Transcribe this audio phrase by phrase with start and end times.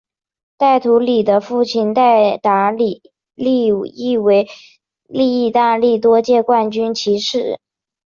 [0.57, 3.03] 戴图理的父亲戴达利
[3.35, 4.47] 亦为
[5.07, 7.59] 意大利多届冠军骑师。